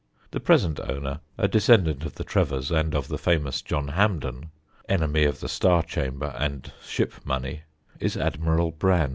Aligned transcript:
The 0.31 0.39
present 0.39 0.79
owner, 0.79 1.19
a 1.37 1.47
descendant 1.47 2.05
of 2.05 2.15
the 2.15 2.23
Trevors 2.23 2.71
and 2.71 2.95
of 2.95 3.07
the 3.07 3.19
famous 3.19 3.61
John 3.61 3.89
Hampden, 3.89 4.49
enemy 4.89 5.25
of 5.25 5.41
the 5.41 5.47
Star 5.47 5.83
Chamber 5.83 6.33
and 6.39 6.71
ship 6.83 7.13
money, 7.23 7.61
is 7.99 8.17
Admiral 8.17 8.71
Brand. 8.71 9.09